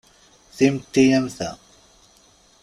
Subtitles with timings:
[0.55, 1.49] Timetti am ta.